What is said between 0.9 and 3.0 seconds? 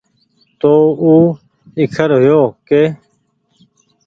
او ايکرهيو ڪي